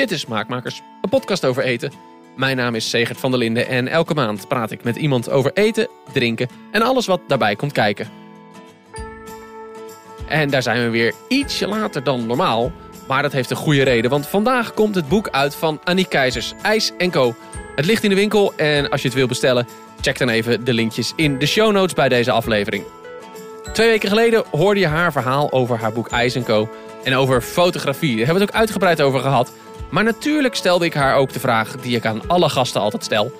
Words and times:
Dit 0.00 0.10
is 0.10 0.20
Smaakmakers, 0.20 0.82
een 1.02 1.08
podcast 1.08 1.44
over 1.44 1.62
eten. 1.62 1.92
Mijn 2.36 2.56
naam 2.56 2.74
is 2.74 2.90
Segert 2.90 3.18
van 3.18 3.30
der 3.30 3.40
Linden 3.40 3.66
en 3.68 3.88
elke 3.88 4.14
maand 4.14 4.48
praat 4.48 4.70
ik 4.70 4.84
met 4.84 4.96
iemand 4.96 5.30
over 5.30 5.50
eten, 5.54 5.88
drinken 6.12 6.48
en 6.70 6.82
alles 6.82 7.06
wat 7.06 7.20
daarbij 7.26 7.56
komt 7.56 7.72
kijken. 7.72 8.08
En 10.28 10.50
daar 10.50 10.62
zijn 10.62 10.82
we 10.82 10.90
weer 10.90 11.14
ietsje 11.28 11.66
later 11.66 12.04
dan 12.04 12.26
normaal, 12.26 12.72
maar 13.08 13.22
dat 13.22 13.32
heeft 13.32 13.50
een 13.50 13.56
goede 13.56 13.82
reden, 13.82 14.10
want 14.10 14.26
vandaag 14.26 14.74
komt 14.74 14.94
het 14.94 15.08
boek 15.08 15.28
uit 15.28 15.54
van 15.54 15.80
Annie 15.84 16.08
Keizers, 16.08 16.52
IJs 16.62 16.92
Co. 17.10 17.34
Het 17.76 17.86
ligt 17.86 18.02
in 18.04 18.10
de 18.10 18.16
winkel 18.16 18.52
en 18.56 18.90
als 18.90 19.02
je 19.02 19.08
het 19.08 19.16
wil 19.16 19.26
bestellen, 19.26 19.66
check 20.00 20.18
dan 20.18 20.28
even 20.28 20.64
de 20.64 20.72
linkjes 20.72 21.12
in 21.16 21.38
de 21.38 21.46
show 21.46 21.72
notes 21.72 21.94
bij 21.94 22.08
deze 22.08 22.30
aflevering. 22.30 22.84
Twee 23.72 23.88
weken 23.88 24.08
geleden 24.08 24.44
hoorde 24.50 24.80
je 24.80 24.86
haar 24.86 25.12
verhaal 25.12 25.52
over 25.52 25.78
haar 25.78 25.92
boek 25.92 26.08
IJs 26.08 26.42
Co. 26.42 26.68
En 27.04 27.14
over 27.14 27.40
fotografie. 27.40 28.16
Daar 28.16 28.26
hebben 28.26 28.34
we 28.34 28.40
het 28.40 28.50
ook 28.50 28.60
uitgebreid 28.60 29.00
over 29.00 29.20
gehad. 29.20 29.52
Maar 29.90 30.04
natuurlijk 30.04 30.54
stelde 30.54 30.84
ik 30.84 30.94
haar 30.94 31.14
ook 31.14 31.32
de 31.32 31.40
vraag 31.40 31.76
die 31.76 31.96
ik 31.96 32.06
aan 32.06 32.28
alle 32.28 32.48
gasten 32.48 32.80
altijd 32.80 33.04
stel. 33.04 33.32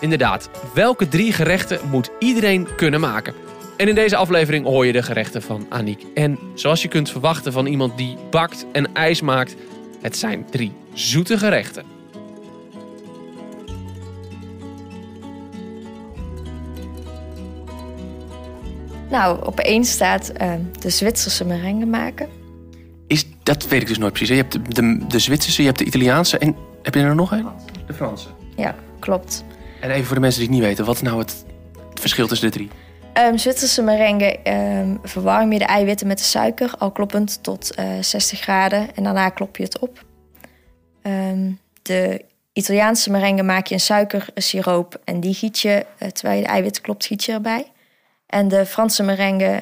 Inderdaad, 0.00 0.50
welke 0.74 1.08
drie 1.08 1.32
gerechten 1.32 1.80
moet 1.90 2.10
iedereen 2.18 2.68
kunnen 2.76 3.00
maken? 3.00 3.34
En 3.76 3.88
in 3.88 3.94
deze 3.94 4.16
aflevering 4.16 4.64
hoor 4.64 4.86
je 4.86 4.92
de 4.92 5.02
gerechten 5.02 5.42
van 5.42 5.66
Aniek. 5.68 6.04
En 6.14 6.38
zoals 6.54 6.82
je 6.82 6.88
kunt 6.88 7.10
verwachten 7.10 7.52
van 7.52 7.66
iemand 7.66 7.96
die 7.96 8.16
bakt 8.30 8.66
en 8.72 8.94
ijs 8.94 9.20
maakt, 9.20 9.54
het 10.00 10.16
zijn 10.16 10.46
drie 10.50 10.72
zoete 10.92 11.38
gerechten. 11.38 11.84
Nou, 19.10 19.46
op 19.46 19.58
één 19.58 19.84
staat 19.84 20.32
uh, 20.42 20.52
de 20.80 20.90
Zwitserse 20.90 21.44
merengue 21.44 21.86
maken. 21.86 22.28
Is, 23.06 23.26
dat 23.42 23.68
weet 23.68 23.80
ik 23.80 23.88
dus 23.88 23.98
nooit 23.98 24.12
precies. 24.12 24.36
Je 24.36 24.42
hebt 24.42 24.52
de, 24.52 24.62
de, 24.62 25.06
de 25.06 25.18
Zwitserse, 25.18 25.60
je 25.60 25.66
hebt 25.66 25.78
de 25.78 25.84
Italiaanse 25.84 26.38
en 26.38 26.56
heb 26.82 26.94
je 26.94 27.00
er 27.00 27.14
nog 27.14 27.32
een? 27.32 27.48
De 27.86 27.94
Franse. 27.94 28.28
Ja, 28.56 28.74
klopt. 28.98 29.44
En 29.80 29.90
even 29.90 30.04
voor 30.04 30.14
de 30.14 30.20
mensen 30.20 30.40
die 30.40 30.48
het 30.48 30.58
niet 30.58 30.68
weten, 30.68 30.84
wat 30.84 30.94
is 30.94 31.02
nou 31.02 31.18
het, 31.18 31.44
verschil 31.94 32.26
tussen 32.26 32.50
de 32.50 32.56
drie? 32.56 32.70
Um, 33.18 33.38
Zwitserse 33.38 33.82
merengue 33.82 34.38
um, 34.78 34.98
verwarm 35.02 35.52
je 35.52 35.58
de 35.58 35.64
eiwitten 35.64 36.06
met 36.06 36.18
de 36.18 36.24
suiker, 36.24 36.74
al 36.78 36.90
kloppend 36.90 37.42
tot 37.42 37.78
uh, 37.78 37.98
eh, 37.98 38.02
60 38.02 38.40
graden. 38.40 38.94
En 38.94 39.04
daarna 39.04 39.28
klop 39.28 39.56
je 39.56 39.62
het 39.62 39.78
op. 39.78 40.04
Um, 41.02 41.58
de 41.82 42.24
Italiaanse 42.52 43.10
merengue 43.10 43.42
maak 43.42 43.66
je 43.66 43.74
een 43.74 43.80
suikersiroop 43.80 45.00
en 45.04 45.20
die 45.20 45.34
giet 45.34 45.58
je, 45.58 45.86
uh, 46.02 46.08
terwijl 46.08 46.38
je 46.38 46.44
de 46.44 46.52
eiwitten 46.52 46.82
klopt, 46.82 47.06
giet 47.06 47.24
je 47.24 47.32
erbij. 47.32 47.72
En 48.26 48.48
de 48.48 48.66
Franse 48.66 49.02
merengue 49.02 49.60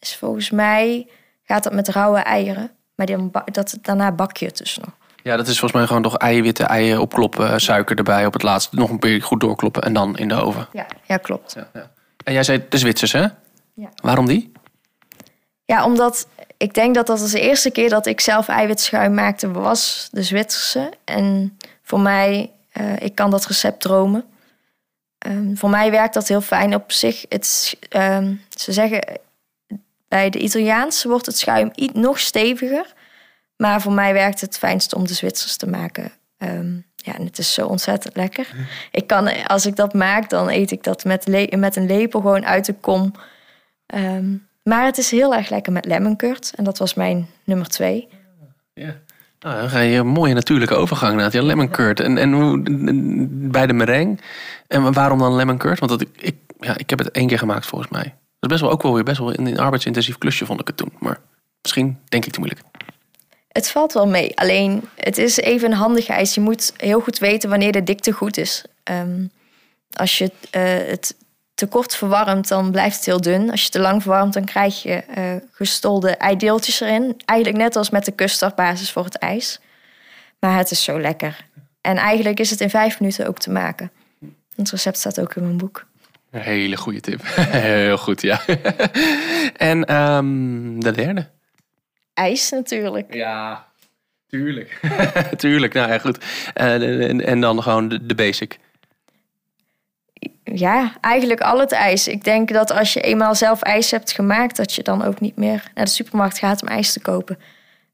is 0.00 0.16
volgens 0.16 0.50
mij 0.50 1.06
gaat 1.48 1.62
dat 1.62 1.72
met 1.72 1.88
rauwe 1.88 2.18
eieren. 2.18 2.70
Maar 2.94 3.06
die, 3.06 3.30
dat, 3.44 3.78
daarna 3.82 4.12
bak 4.12 4.36
je 4.36 4.46
het 4.46 4.56
dus 4.56 4.78
nog. 4.78 4.90
Ja, 5.22 5.36
dat 5.36 5.46
is 5.46 5.58
volgens 5.58 5.72
mij 5.72 5.86
gewoon 5.86 6.02
toch 6.02 6.16
eiwitten, 6.16 6.66
eieren 6.66 7.00
opkloppen, 7.00 7.60
suiker 7.60 7.96
erbij 7.96 8.26
op 8.26 8.32
het 8.32 8.42
laatst. 8.42 8.72
Nog 8.72 8.90
een 8.90 8.98
keer 8.98 9.22
goed 9.22 9.40
doorkloppen 9.40 9.82
en 9.82 9.92
dan 9.92 10.16
in 10.16 10.28
de 10.28 10.34
oven. 10.34 10.68
Ja, 10.72 10.86
ja 11.06 11.16
klopt. 11.16 11.52
Ja, 11.54 11.68
ja. 11.72 11.90
En 12.24 12.32
jij 12.32 12.42
zei 12.42 12.66
de 12.68 12.78
Zwitsers, 12.78 13.12
hè? 13.12 13.26
Ja. 13.74 13.88
Waarom 14.02 14.26
die? 14.26 14.52
Ja, 15.64 15.84
omdat 15.84 16.26
ik 16.56 16.74
denk 16.74 16.94
dat 16.94 17.06
dat 17.06 17.28
de 17.28 17.40
eerste 17.40 17.70
keer 17.70 17.88
dat 17.88 18.06
ik 18.06 18.20
zelf 18.20 18.48
eiwitschuim 18.48 19.14
maakte 19.14 19.50
was 19.50 20.08
de 20.10 20.22
Zwitserse. 20.22 20.92
En 21.04 21.58
voor 21.82 22.00
mij, 22.00 22.50
uh, 22.80 22.96
ik 22.98 23.14
kan 23.14 23.30
dat 23.30 23.46
recept 23.46 23.80
dromen. 23.80 24.24
Um, 25.26 25.56
voor 25.56 25.70
mij 25.70 25.90
werkt 25.90 26.14
dat 26.14 26.28
heel 26.28 26.40
fijn 26.40 26.74
op 26.74 26.92
zich. 26.92 27.24
Het, 27.28 27.76
um, 27.96 28.42
ze 28.48 28.72
zeggen 28.72 29.18
bij 30.08 30.30
de 30.30 30.38
Italiaanse 30.38 31.08
wordt 31.08 31.26
het 31.26 31.38
schuim 31.38 31.70
iets 31.74 31.94
nog 31.94 32.18
steviger. 32.18 32.94
Maar 33.56 33.80
voor 33.80 33.92
mij 33.92 34.12
werkt 34.12 34.40
het 34.40 34.58
fijnst 34.58 34.94
om 34.94 35.06
de 35.06 35.14
Zwitsers 35.14 35.56
te 35.56 35.68
maken. 35.68 36.12
Um, 36.38 36.86
ja, 36.94 37.14
en 37.14 37.24
het 37.24 37.38
is 37.38 37.54
zo 37.54 37.66
ontzettend 37.66 38.16
lekker. 38.16 38.48
Ik 38.90 39.06
kan, 39.06 39.46
als 39.46 39.66
ik 39.66 39.76
dat 39.76 39.94
maak, 39.94 40.30
dan 40.30 40.48
eet 40.48 40.70
ik 40.70 40.84
dat 40.84 41.04
met, 41.04 41.50
met 41.56 41.76
een 41.76 41.86
lepel 41.86 42.20
gewoon 42.20 42.46
uit 42.46 42.64
de 42.64 42.74
kom. 42.74 43.12
Um, 43.94 44.46
maar 44.62 44.84
het 44.84 44.98
is 44.98 45.10
heel 45.10 45.34
erg 45.34 45.50
lekker 45.50 45.72
met 45.72 45.84
lemon 45.84 46.16
curd. 46.16 46.52
En 46.54 46.64
dat 46.64 46.78
was 46.78 46.94
mijn 46.94 47.26
nummer 47.44 47.68
twee. 47.68 48.08
Ja. 48.74 48.96
Nou, 49.40 49.60
dan 49.60 49.68
ga 49.68 49.78
je 49.78 49.98
een 49.98 50.06
mooie 50.06 50.34
natuurlijke 50.34 50.74
overgang 50.74 51.16
naar 51.16 51.32
ja, 51.32 51.42
lemon 51.42 51.70
curd. 51.70 52.00
En, 52.00 52.18
en 52.18 53.50
bij 53.50 53.66
de 53.66 53.72
merengue. 53.72 54.18
En 54.66 54.92
waarom 54.92 55.18
dan 55.18 55.34
lemon 55.34 55.58
curd? 55.58 55.78
Want 55.78 55.90
dat 55.90 56.08
ik, 56.16 56.36
ja, 56.58 56.76
ik 56.76 56.90
heb 56.90 56.98
het 56.98 57.10
één 57.10 57.26
keer 57.26 57.38
gemaakt 57.38 57.66
volgens 57.66 57.90
mij. 57.90 58.14
Is 58.40 58.48
best 58.48 58.60
wel 58.60 58.70
ook 58.70 58.82
wel 58.82 58.94
weer 58.94 59.04
best 59.04 59.18
wel 59.18 59.38
een 59.38 59.58
arbeidsintensief 59.58 60.18
klusje, 60.18 60.46
vond 60.46 60.60
ik 60.60 60.66
het 60.66 60.76
toen. 60.76 60.92
Maar 60.98 61.20
misschien 61.62 61.98
denk 62.08 62.26
ik 62.26 62.32
te 62.32 62.38
moeilijk. 62.38 62.62
Het 63.48 63.70
valt 63.70 63.92
wel 63.92 64.06
mee. 64.06 64.38
Alleen 64.38 64.88
het 64.96 65.18
is 65.18 65.36
even 65.36 65.70
een 65.70 65.76
handig 65.76 66.08
ijs. 66.08 66.34
Je 66.34 66.40
moet 66.40 66.72
heel 66.76 67.00
goed 67.00 67.18
weten 67.18 67.50
wanneer 67.50 67.72
de 67.72 67.82
dikte 67.82 68.12
goed 68.12 68.36
is. 68.36 68.64
Ehm, 68.82 69.26
als 69.92 70.18
je 70.18 70.24
uh, 70.24 70.30
het 70.90 71.16
te 71.54 71.66
kort 71.66 71.94
verwarmt, 71.94 72.48
dan 72.48 72.70
blijft 72.70 72.96
het 72.96 73.04
heel 73.04 73.20
dun. 73.20 73.50
Als 73.50 73.62
je 73.62 73.70
te 73.70 73.80
lang 73.80 74.02
verwarmt, 74.02 74.32
dan 74.32 74.44
krijg 74.44 74.82
je 74.82 75.04
uh, 75.18 75.24
gestolde 75.52 76.10
eideeltjes 76.10 76.80
erin. 76.80 77.20
Eigenlijk 77.24 77.62
net 77.62 77.76
als 77.76 77.90
met 77.90 78.04
de 78.04 78.14
custardbasis 78.14 78.92
voor 78.92 79.04
het 79.04 79.18
ijs. 79.18 79.60
Maar 80.38 80.56
het 80.56 80.70
is 80.70 80.84
zo 80.84 81.00
lekker. 81.00 81.46
En 81.80 81.96
eigenlijk 81.96 82.40
is 82.40 82.50
het 82.50 82.60
in 82.60 82.70
vijf 82.70 83.00
minuten 83.00 83.26
ook 83.26 83.38
te 83.38 83.50
maken. 83.50 83.90
Het 84.56 84.70
recept 84.70 84.98
staat 84.98 85.20
ook 85.20 85.34
in 85.34 85.42
mijn 85.42 85.56
boek. 85.56 85.86
Een 86.30 86.40
hele 86.40 86.76
goede 86.76 87.00
tip. 87.00 87.20
Heel 87.50 87.98
goed, 87.98 88.22
ja. 88.22 88.40
en 89.56 89.94
um, 89.96 90.80
de 90.80 90.90
derde? 90.90 91.26
IJs 92.14 92.50
natuurlijk. 92.50 93.14
Ja, 93.14 93.66
tuurlijk. 94.26 94.80
tuurlijk, 95.36 95.74
nou 95.74 95.92
ja, 95.92 95.98
goed. 95.98 96.24
En, 96.54 97.24
en, 97.24 97.40
dan 97.40 97.62
gewoon 97.62 97.88
de, 97.88 98.06
de, 98.06 98.14
basic. 98.14 98.58
Ja, 100.44 100.96
eigenlijk 101.00 101.40
al 101.40 101.58
het 101.58 101.72
ijs. 101.72 102.08
Ik 102.08 102.24
denk 102.24 102.52
dat 102.52 102.70
als 102.70 102.92
je 102.92 103.00
eenmaal 103.00 103.34
zelf 103.34 103.62
ijs 103.62 103.90
hebt 103.90 104.12
gemaakt, 104.12 104.56
dat 104.56 104.72
je 104.72 104.82
dan 104.82 105.04
ook 105.04 105.20
niet 105.20 105.36
meer 105.36 105.70
naar 105.74 105.84
de 105.84 105.90
supermarkt 105.90 106.38
gaat 106.38 106.62
om 106.62 106.68
ijs 106.68 106.92
te 106.92 107.00
kopen. 107.00 107.38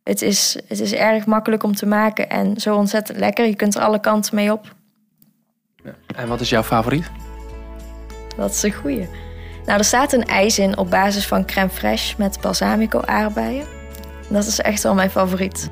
Het 0.03 0.23
is, 0.23 0.59
het 0.69 0.81
is 0.81 0.93
erg 0.93 1.27
makkelijk 1.27 1.63
om 1.63 1.75
te 1.75 1.87
maken 1.87 2.31
en 2.31 2.61
zo 2.61 2.77
ontzettend 2.77 3.19
lekker. 3.19 3.47
Je 3.47 3.57
kunt 3.57 3.75
er 3.75 3.83
alle 3.83 4.01
kanten 4.01 4.35
mee 4.35 4.53
op. 4.53 4.75
Ja. 5.85 5.95
En 6.17 6.29
wat 6.29 6.41
is 6.41 6.49
jouw 6.49 6.63
favoriet? 6.63 7.11
Dat 8.37 8.51
is 8.51 8.63
een 8.63 8.73
goeie. 8.73 9.09
Nou, 9.65 9.79
er 9.79 9.85
staat 9.85 10.13
een 10.13 10.25
ijs 10.25 10.59
in 10.59 10.79
op 10.79 10.91
basis 10.91 11.27
van 11.27 11.47
crème 11.47 11.71
fraîche 11.71 12.17
met 12.17 12.41
balsamico 12.41 13.01
aardbeien. 13.01 13.65
Dat 14.29 14.47
is 14.47 14.61
echt 14.61 14.83
wel 14.83 14.95
mijn 14.95 15.11
favoriet. 15.11 15.71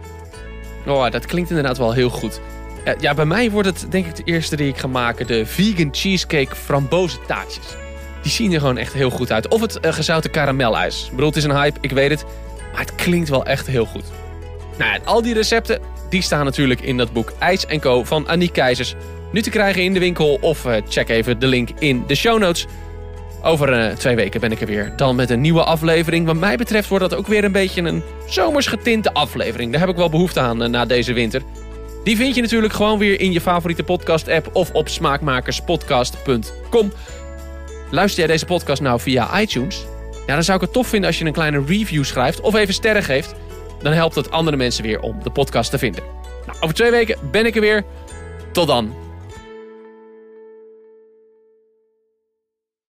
Oh, 0.86 1.10
dat 1.10 1.26
klinkt 1.26 1.50
inderdaad 1.50 1.78
wel 1.78 1.92
heel 1.92 2.10
goed. 2.10 2.40
Ja, 2.98 3.14
bij 3.14 3.24
mij 3.24 3.50
wordt 3.50 3.68
het 3.68 3.86
denk 3.88 4.06
ik 4.06 4.16
de 4.16 4.22
eerste 4.24 4.56
die 4.56 4.68
ik 4.68 4.78
ga 4.78 4.86
maken. 4.86 5.26
De 5.26 5.46
vegan 5.46 5.88
cheesecake 5.92 6.56
frambozen-taartjes. 6.56 7.76
Die 8.22 8.32
zien 8.32 8.52
er 8.52 8.60
gewoon 8.60 8.76
echt 8.76 8.92
heel 8.92 9.10
goed 9.10 9.32
uit. 9.32 9.48
Of 9.48 9.60
het 9.60 9.78
uh, 9.82 9.92
gezouten 9.92 10.30
karamelijs. 10.30 11.04
Ik 11.04 11.10
bedoel, 11.10 11.26
het 11.26 11.36
is 11.36 11.44
een 11.44 11.56
hype, 11.56 11.78
ik 11.80 11.90
weet 11.90 12.10
het. 12.10 12.24
Maar 12.72 12.80
het 12.80 12.94
klinkt 12.94 13.28
wel 13.28 13.44
echt 13.44 13.66
heel 13.66 13.84
goed. 13.84 14.04
Nou 14.78 15.00
al 15.04 15.22
die 15.22 15.34
recepten, 15.34 15.80
die 16.08 16.22
staan 16.22 16.44
natuurlijk 16.44 16.80
in 16.80 16.96
dat 16.96 17.12
boek 17.12 17.32
IJs 17.38 17.66
Co. 17.80 18.04
van 18.04 18.28
Aniek 18.28 18.52
Keizers. 18.52 18.94
Nu 19.32 19.42
te 19.42 19.50
krijgen 19.50 19.82
in 19.82 19.92
de 19.92 19.98
winkel 19.98 20.38
of 20.40 20.64
uh, 20.64 20.74
check 20.88 21.08
even 21.08 21.38
de 21.38 21.46
link 21.46 21.68
in 21.78 22.04
de 22.06 22.14
show 22.14 22.38
notes. 22.38 22.66
Over 23.42 23.72
uh, 23.72 23.96
twee 23.96 24.16
weken 24.16 24.40
ben 24.40 24.52
ik 24.52 24.60
er 24.60 24.66
weer. 24.66 24.92
Dan 24.96 25.16
met 25.16 25.30
een 25.30 25.40
nieuwe 25.40 25.64
aflevering. 25.64 26.26
Wat 26.26 26.36
mij 26.36 26.56
betreft 26.56 26.88
wordt 26.88 27.10
dat 27.10 27.18
ook 27.18 27.26
weer 27.26 27.44
een 27.44 27.52
beetje 27.52 27.82
een 27.82 28.02
zomers 28.26 28.66
getinte 28.66 29.12
aflevering. 29.12 29.70
Daar 29.70 29.80
heb 29.80 29.90
ik 29.90 29.96
wel 29.96 30.10
behoefte 30.10 30.40
aan 30.40 30.62
uh, 30.62 30.68
na 30.68 30.84
deze 30.84 31.12
winter. 31.12 31.42
Die 32.04 32.16
vind 32.16 32.34
je 32.34 32.40
natuurlijk 32.40 32.72
gewoon 32.72 32.98
weer 32.98 33.20
in 33.20 33.32
je 33.32 33.40
favoriete 33.40 33.82
podcast-app 33.82 34.50
of 34.52 34.70
op 34.72 34.88
smaakmakerspodcast.com. 34.88 36.92
Luister 37.90 38.18
jij 38.18 38.28
deze 38.32 38.46
podcast 38.46 38.82
nou 38.82 39.00
via 39.00 39.40
iTunes? 39.40 39.84
Ja, 40.26 40.34
dan 40.34 40.44
zou 40.44 40.58
ik 40.58 40.64
het 40.64 40.72
tof 40.72 40.86
vinden 40.86 41.08
als 41.08 41.18
je 41.18 41.24
een 41.24 41.32
kleine 41.32 41.62
review 41.66 42.04
schrijft 42.04 42.40
of 42.40 42.54
even 42.54 42.74
sterren 42.74 43.02
geeft. 43.02 43.34
Dan 43.82 43.92
helpt 43.92 44.14
het 44.14 44.30
andere 44.30 44.56
mensen 44.56 44.82
weer 44.82 45.00
om 45.00 45.22
de 45.22 45.30
podcast 45.30 45.70
te 45.70 45.78
vinden. 45.78 46.02
Nou, 46.46 46.58
over 46.60 46.74
twee 46.74 46.90
weken 46.90 47.18
ben 47.30 47.46
ik 47.46 47.54
er 47.54 47.60
weer. 47.60 47.84
Tot 48.52 48.66
dan. 48.66 49.01